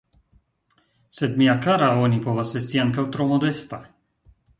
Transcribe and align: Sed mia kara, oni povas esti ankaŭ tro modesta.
Sed 1.17 1.35
mia 1.41 1.53
kara, 1.65 1.89
oni 2.05 2.19
povas 2.23 2.53
esti 2.61 2.81
ankaŭ 2.85 3.05
tro 3.17 3.29
modesta. 3.33 3.81